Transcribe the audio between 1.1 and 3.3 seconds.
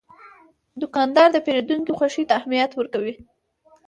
د پیرودونکي خوښي ته اهمیت ورکوي.